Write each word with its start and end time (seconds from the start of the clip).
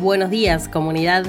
Buenos 0.00 0.30
días, 0.30 0.66
comunidad. 0.66 1.26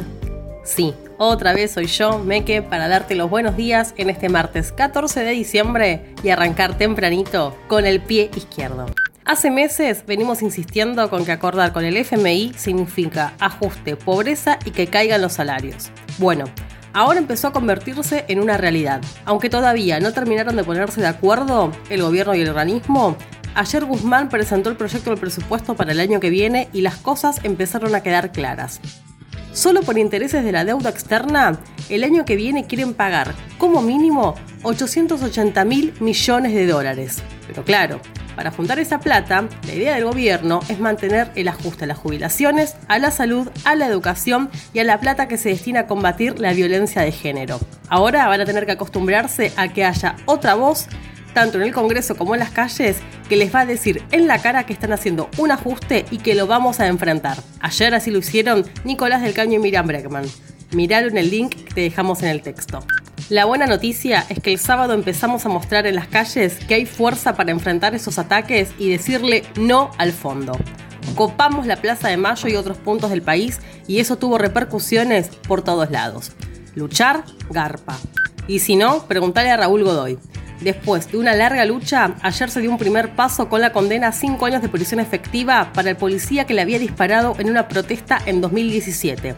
Sí, 0.63 0.93
otra 1.17 1.51
vez 1.51 1.71
soy 1.71 1.87
yo, 1.87 2.19
Meke, 2.19 2.61
para 2.61 2.87
darte 2.87 3.15
los 3.15 3.29
buenos 3.29 3.57
días 3.57 3.93
en 3.97 4.09
este 4.09 4.29
martes 4.29 4.71
14 4.71 5.25
de 5.25 5.31
diciembre 5.31 6.15
y 6.23 6.29
arrancar 6.29 6.77
tempranito 6.77 7.53
con 7.67 7.85
el 7.85 7.99
pie 7.99 8.31
izquierdo. 8.33 8.85
Hace 9.25 9.51
meses 9.51 10.05
venimos 10.07 10.41
insistiendo 10.41 11.09
con 11.09 11.25
que 11.25 11.33
acordar 11.33 11.73
con 11.73 11.83
el 11.83 11.97
FMI 11.97 12.53
significa 12.55 13.33
ajuste, 13.41 13.97
pobreza 13.97 14.57
y 14.63 14.71
que 14.71 14.87
caigan 14.87 15.21
los 15.21 15.33
salarios. 15.33 15.91
Bueno, 16.17 16.45
ahora 16.93 17.19
empezó 17.19 17.49
a 17.49 17.53
convertirse 17.53 18.23
en 18.29 18.39
una 18.39 18.55
realidad. 18.55 19.01
Aunque 19.25 19.49
todavía 19.49 19.99
no 19.99 20.13
terminaron 20.13 20.55
de 20.55 20.63
ponerse 20.63 21.01
de 21.01 21.07
acuerdo 21.07 21.73
el 21.89 22.03
gobierno 22.03 22.35
y 22.35 22.41
el 22.41 22.49
organismo, 22.49 23.17
Ayer 23.53 23.83
Guzmán 23.83 24.29
presentó 24.29 24.69
el 24.69 24.77
proyecto 24.77 25.09
del 25.09 25.19
presupuesto 25.19 25.75
para 25.75 25.91
el 25.91 25.99
año 25.99 26.21
que 26.21 26.29
viene 26.29 26.69
y 26.71 26.81
las 26.81 26.95
cosas 26.95 27.41
empezaron 27.43 27.93
a 27.93 28.01
quedar 28.01 28.31
claras. 28.31 28.79
Solo 29.51 29.81
por 29.81 29.97
intereses 29.97 30.45
de 30.45 30.53
la 30.53 30.63
deuda 30.63 30.89
externa, 30.89 31.59
el 31.89 32.05
año 32.05 32.23
que 32.23 32.37
viene 32.37 32.65
quieren 32.65 32.93
pagar, 32.93 33.33
como 33.57 33.81
mínimo, 33.81 34.35
880 34.63 35.65
mil 35.65 35.93
millones 35.99 36.53
de 36.53 36.65
dólares. 36.65 37.21
Pero 37.45 37.65
claro, 37.65 37.99
para 38.37 38.51
juntar 38.51 38.79
esa 38.79 39.01
plata, 39.01 39.49
la 39.67 39.73
idea 39.73 39.95
del 39.95 40.05
gobierno 40.05 40.61
es 40.69 40.79
mantener 40.79 41.29
el 41.35 41.49
ajuste 41.49 41.83
a 41.83 41.87
las 41.87 41.97
jubilaciones, 41.97 42.77
a 42.87 42.97
la 42.99 43.11
salud, 43.11 43.49
a 43.65 43.75
la 43.75 43.87
educación 43.87 44.49
y 44.71 44.79
a 44.79 44.85
la 44.85 45.01
plata 45.01 45.27
que 45.27 45.37
se 45.37 45.49
destina 45.49 45.81
a 45.81 45.87
combatir 45.87 46.39
la 46.39 46.53
violencia 46.53 47.01
de 47.01 47.11
género. 47.11 47.59
Ahora 47.89 48.27
van 48.27 48.39
a 48.39 48.45
tener 48.45 48.65
que 48.65 48.71
acostumbrarse 48.71 49.51
a 49.57 49.67
que 49.67 49.83
haya 49.83 50.15
otra 50.25 50.55
voz 50.55 50.87
tanto 51.33 51.57
en 51.57 51.63
el 51.63 51.73
Congreso 51.73 52.15
como 52.15 52.33
en 52.33 52.39
las 52.39 52.51
calles, 52.51 52.97
que 53.29 53.37
les 53.37 53.53
va 53.53 53.61
a 53.61 53.65
decir 53.65 54.03
en 54.11 54.27
la 54.27 54.41
cara 54.41 54.65
que 54.65 54.73
están 54.73 54.93
haciendo 54.93 55.29
un 55.37 55.51
ajuste 55.51 56.05
y 56.11 56.17
que 56.17 56.35
lo 56.35 56.47
vamos 56.47 56.79
a 56.79 56.87
enfrentar. 56.87 57.37
Ayer 57.59 57.93
así 57.93 58.11
lo 58.11 58.19
hicieron 58.19 58.65
Nicolás 58.83 59.21
del 59.21 59.33
Caño 59.33 59.55
y 59.55 59.59
Miriam 59.59 59.87
Bregman. 59.87 60.25
Miraron 60.71 61.17
el 61.17 61.29
link 61.29 61.55
que 61.55 61.73
te 61.73 61.81
dejamos 61.81 62.23
en 62.23 62.29
el 62.29 62.41
texto. 62.41 62.85
La 63.29 63.45
buena 63.45 63.65
noticia 63.65 64.25
es 64.29 64.39
que 64.39 64.51
el 64.51 64.59
sábado 64.59 64.93
empezamos 64.93 65.45
a 65.45 65.49
mostrar 65.49 65.87
en 65.87 65.95
las 65.95 66.07
calles 66.07 66.55
que 66.67 66.75
hay 66.75 66.85
fuerza 66.85 67.35
para 67.35 67.51
enfrentar 67.51 67.95
esos 67.95 68.19
ataques 68.19 68.71
y 68.77 68.89
decirle 68.89 69.43
no 69.57 69.91
al 69.97 70.11
fondo. 70.11 70.57
Copamos 71.15 71.65
la 71.65 71.77
Plaza 71.77 72.09
de 72.09 72.17
Mayo 72.17 72.49
y 72.49 72.55
otros 72.55 72.77
puntos 72.77 73.09
del 73.09 73.21
país 73.21 73.59
y 73.87 73.99
eso 73.99 74.17
tuvo 74.17 74.37
repercusiones 74.37 75.29
por 75.47 75.61
todos 75.61 75.91
lados. 75.91 76.31
Luchar, 76.75 77.23
garpa. 77.49 77.97
Y 78.47 78.59
si 78.59 78.75
no, 78.75 79.05
preguntale 79.07 79.49
a 79.49 79.57
Raúl 79.57 79.83
Godoy. 79.83 80.19
Después 80.61 81.11
de 81.11 81.17
una 81.17 81.33
larga 81.33 81.65
lucha, 81.65 82.15
ayer 82.21 82.51
se 82.51 82.61
dio 82.61 82.69
un 82.69 82.77
primer 82.77 83.15
paso 83.15 83.49
con 83.49 83.61
la 83.61 83.73
condena 83.73 84.09
a 84.09 84.11
cinco 84.11 84.45
años 84.45 84.61
de 84.61 84.69
prisión 84.69 84.99
efectiva 84.99 85.71
para 85.73 85.89
el 85.89 85.95
policía 85.95 86.45
que 86.45 86.53
le 86.53 86.61
había 86.61 86.77
disparado 86.77 87.35
en 87.39 87.49
una 87.49 87.67
protesta 87.67 88.19
en 88.27 88.41
2017. 88.41 89.35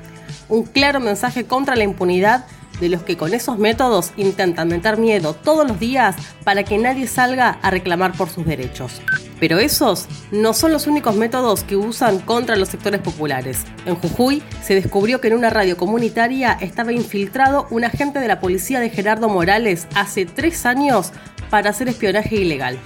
Un 0.49 0.63
claro 0.63 0.99
mensaje 0.99 1.45
contra 1.45 1.77
la 1.77 1.85
impunidad 1.85 2.45
de 2.81 2.89
los 2.89 3.03
que 3.03 3.15
con 3.15 3.33
esos 3.33 3.57
métodos 3.57 4.11
intentan 4.17 4.67
meter 4.67 4.97
miedo 4.97 5.33
todos 5.33 5.65
los 5.65 5.79
días 5.79 6.15
para 6.43 6.63
que 6.63 6.77
nadie 6.77 7.07
salga 7.07 7.57
a 7.61 7.69
reclamar 7.69 8.11
por 8.11 8.29
sus 8.29 8.45
derechos. 8.45 9.01
Pero 9.43 9.59
esos 9.59 10.07
no 10.31 10.53
son 10.53 10.71
los 10.71 10.87
únicos 10.87 11.17
métodos 11.17 11.65
que 11.65 11.75
usan 11.75 12.19
contra 12.19 12.55
los 12.55 12.69
sectores 12.69 13.01
populares. 13.01 13.65
En 13.85 13.95
Jujuy 13.95 14.41
se 14.61 14.73
descubrió 14.73 15.19
que 15.19 15.27
en 15.27 15.33
una 15.33 15.49
radio 15.49 15.75
comunitaria 15.75 16.57
estaba 16.61 16.93
infiltrado 16.93 17.67
un 17.69 17.83
agente 17.83 18.19
de 18.19 18.29
la 18.29 18.39
policía 18.39 18.79
de 18.79 18.89
Gerardo 18.89 19.27
Morales 19.27 19.85
hace 19.95 20.25
tres 20.25 20.65
años 20.65 21.11
para 21.49 21.71
hacer 21.71 21.89
espionaje 21.89 22.37
ilegal. 22.37 22.79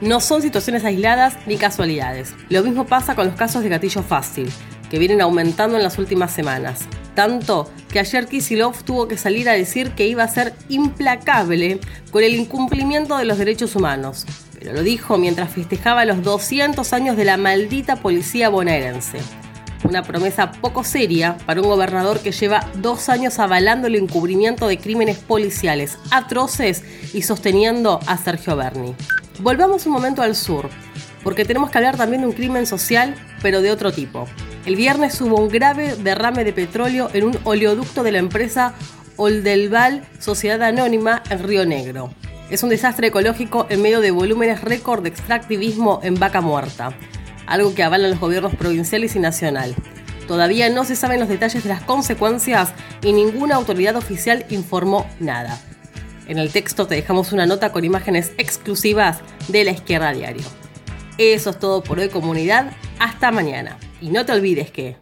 No 0.00 0.20
son 0.20 0.40
situaciones 0.40 0.84
aisladas 0.84 1.34
ni 1.46 1.56
casualidades. 1.56 2.32
Lo 2.48 2.62
mismo 2.62 2.86
pasa 2.86 3.16
con 3.16 3.26
los 3.26 3.34
casos 3.34 3.64
de 3.64 3.70
gatillo 3.70 4.04
fácil, 4.04 4.48
que 4.90 5.00
vienen 5.00 5.20
aumentando 5.20 5.76
en 5.76 5.82
las 5.82 5.98
últimas 5.98 6.32
semanas. 6.32 6.82
Tanto 7.16 7.68
que 7.90 7.98
ayer 7.98 8.28
Kisilov 8.28 8.84
tuvo 8.84 9.08
que 9.08 9.18
salir 9.18 9.48
a 9.48 9.54
decir 9.54 9.90
que 9.96 10.06
iba 10.06 10.22
a 10.22 10.28
ser 10.28 10.54
implacable 10.68 11.80
con 12.12 12.22
el 12.22 12.36
incumplimiento 12.36 13.16
de 13.16 13.24
los 13.24 13.36
derechos 13.36 13.74
humanos 13.74 14.26
lo 14.72 14.82
dijo 14.82 15.18
mientras 15.18 15.50
festejaba 15.50 16.04
los 16.04 16.22
200 16.22 16.92
años 16.92 17.16
de 17.16 17.24
la 17.24 17.36
maldita 17.36 17.96
policía 17.96 18.48
bonaerense. 18.48 19.18
Una 19.84 20.02
promesa 20.02 20.50
poco 20.50 20.82
seria 20.82 21.36
para 21.44 21.60
un 21.60 21.68
gobernador 21.68 22.20
que 22.20 22.32
lleva 22.32 22.66
dos 22.76 23.10
años 23.10 23.38
avalando 23.38 23.86
el 23.86 23.96
encubrimiento 23.96 24.66
de 24.66 24.78
crímenes 24.78 25.18
policiales 25.18 25.98
atroces 26.10 26.82
y 27.12 27.22
sosteniendo 27.22 28.00
a 28.06 28.16
Sergio 28.16 28.56
Berni. 28.56 28.94
Volvamos 29.40 29.84
un 29.84 29.92
momento 29.92 30.22
al 30.22 30.34
sur, 30.34 30.70
porque 31.22 31.44
tenemos 31.44 31.70
que 31.70 31.78
hablar 31.78 31.98
también 31.98 32.22
de 32.22 32.28
un 32.28 32.32
crimen 32.32 32.66
social, 32.66 33.14
pero 33.42 33.60
de 33.60 33.70
otro 33.70 33.92
tipo. 33.92 34.26
El 34.64 34.76
viernes 34.76 35.20
hubo 35.20 35.38
un 35.38 35.48
grave 35.48 35.96
derrame 35.96 36.44
de 36.44 36.54
petróleo 36.54 37.10
en 37.12 37.24
un 37.24 37.38
oleoducto 37.44 38.02
de 38.02 38.12
la 38.12 38.18
empresa 38.18 38.72
Oldelval 39.16 40.06
Sociedad 40.18 40.62
Anónima 40.62 41.22
en 41.28 41.42
Río 41.42 41.66
Negro. 41.66 42.10
Es 42.50 42.62
un 42.62 42.68
desastre 42.68 43.08
ecológico 43.08 43.66
en 43.70 43.82
medio 43.82 44.00
de 44.00 44.10
volúmenes 44.10 44.60
récord 44.60 45.02
de 45.02 45.08
extractivismo 45.08 46.00
en 46.02 46.14
vaca 46.14 46.40
muerta, 46.40 46.92
algo 47.46 47.74
que 47.74 47.82
avalan 47.82 48.10
los 48.10 48.20
gobiernos 48.20 48.54
provinciales 48.54 49.16
y 49.16 49.18
nacional. 49.18 49.74
Todavía 50.28 50.68
no 50.70 50.84
se 50.84 50.96
saben 50.96 51.20
los 51.20 51.28
detalles 51.28 51.62
de 51.62 51.68
las 51.68 51.82
consecuencias 51.82 52.72
y 53.02 53.12
ninguna 53.12 53.56
autoridad 53.56 53.96
oficial 53.96 54.46
informó 54.50 55.06
nada. 55.20 55.58
En 56.26 56.38
el 56.38 56.50
texto 56.50 56.86
te 56.86 56.94
dejamos 56.94 57.32
una 57.32 57.46
nota 57.46 57.72
con 57.72 57.84
imágenes 57.84 58.32
exclusivas 58.38 59.18
de 59.48 59.64
la 59.64 59.72
izquierda 59.72 60.12
diario. 60.12 60.44
Eso 61.18 61.50
es 61.50 61.58
todo 61.58 61.82
por 61.82 61.98
hoy 61.98 62.08
comunidad, 62.08 62.72
hasta 62.98 63.30
mañana. 63.30 63.78
Y 64.00 64.08
no 64.08 64.24
te 64.24 64.32
olvides 64.32 64.70
que... 64.70 64.96